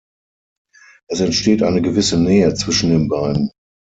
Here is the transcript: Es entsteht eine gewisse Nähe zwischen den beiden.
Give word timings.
Es 1.09 1.19
entsteht 1.19 1.61
eine 1.61 1.79
gewisse 1.79 2.19
Nähe 2.19 2.55
zwischen 2.55 2.89
den 2.89 3.07
beiden. 3.07 3.51